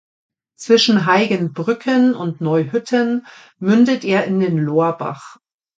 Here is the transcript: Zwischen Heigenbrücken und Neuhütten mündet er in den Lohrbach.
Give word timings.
Zwischen 0.57 1.05
Heigenbrücken 1.05 2.15
und 2.15 2.41
Neuhütten 2.41 3.27
mündet 3.59 4.03
er 4.03 4.23
in 4.25 4.39
den 4.39 4.57
Lohrbach. 4.57 5.37